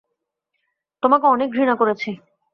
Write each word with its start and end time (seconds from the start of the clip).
তোমাকে 1.03 1.25
অনেক 1.27 1.49
ঘৃণা 1.51 1.75
করেছি। 1.75 2.09